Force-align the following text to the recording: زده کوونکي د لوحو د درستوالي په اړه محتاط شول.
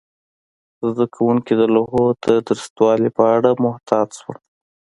زده 0.87 1.05
کوونکي 1.15 1.53
د 1.57 1.61
لوحو 1.75 2.03
د 2.25 2.27
درستوالي 2.47 3.09
په 3.17 3.23
اړه 3.35 3.49
محتاط 3.63 4.09
شول. 4.19 4.37